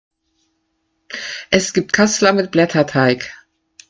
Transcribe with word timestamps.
Es 1.51 1.73
gibt 1.73 1.93
Kassler 1.93 2.33
mit 2.33 2.49
Blätterteig. 2.49 3.31